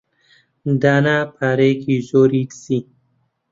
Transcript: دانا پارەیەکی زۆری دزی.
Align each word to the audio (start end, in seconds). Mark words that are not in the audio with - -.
دانا 0.81 1.17
پارەیەکی 1.35 1.97
زۆری 2.09 2.43
دزی. 2.49 2.79